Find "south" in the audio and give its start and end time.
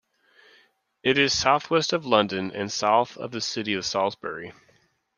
2.71-3.17